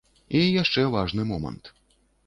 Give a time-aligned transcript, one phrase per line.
[0.39, 1.75] І яшчэ важны момант.